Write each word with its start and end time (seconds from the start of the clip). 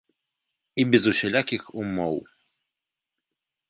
І 0.83 0.85
без 0.95 1.03
усялякіх 1.13 1.63
умоў. 1.85 2.15